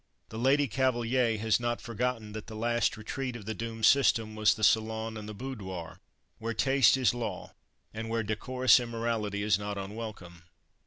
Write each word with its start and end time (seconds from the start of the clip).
The 0.29 0.39
Lady 0.39 0.67
Cavaliere 0.67 1.37
has 1.37 1.59
not 1.59 1.79
forgotten 1.79 2.31
that 2.31 2.47
the 2.47 2.55
last 2.55 2.97
retreat 2.97 3.35
of 3.35 3.45
the 3.45 3.53
doomed 3.53 3.85
system 3.85 4.33
was 4.33 4.55
the 4.55 4.63
salon 4.63 5.15
and 5.15 5.29
the 5.29 5.35
boudoir, 5.35 5.99
where 6.39 6.55
taste 6.55 6.97
is 6.97 7.13
law, 7.13 7.53
and 7.93 8.09
where 8.09 8.23
decorous 8.23 8.79
immorality 8.79 9.43
is 9.43 9.59
not 9.59 9.77
unwelcome. 9.77 10.45